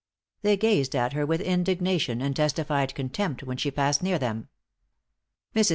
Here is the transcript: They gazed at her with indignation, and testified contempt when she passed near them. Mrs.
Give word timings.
They 0.41 0.57
gazed 0.57 0.95
at 0.95 1.13
her 1.13 1.27
with 1.27 1.41
indignation, 1.41 2.23
and 2.23 2.35
testified 2.35 2.95
contempt 2.95 3.43
when 3.43 3.57
she 3.57 3.69
passed 3.69 4.01
near 4.01 4.17
them. 4.17 4.49
Mrs. 5.55 5.69